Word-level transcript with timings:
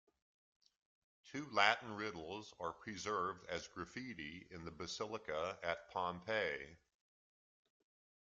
Two 1.25 1.47
Latin 1.51 1.93
riddles 1.95 2.55
are 2.59 2.73
preserved 2.73 3.45
as 3.47 3.67
graffiti 3.67 4.47
in 4.49 4.65
the 4.65 4.71
Basilica 4.71 5.59
at 5.61 5.91
Pompeii. 5.91 6.75